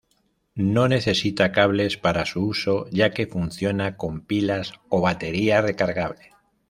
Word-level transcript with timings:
No 0.55 0.87
necesita 0.87 1.51
cables 1.51 1.95
para 1.95 2.25
su 2.25 2.43
uso 2.43 2.87
ya 2.89 3.11
que 3.13 3.27
funciona 3.27 3.97
con 3.97 4.21
pilas 4.25 4.73
o 4.89 4.99
batería 5.01 5.61
recargable. 5.61 6.31